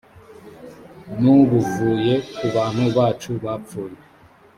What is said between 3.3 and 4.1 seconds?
bapfuye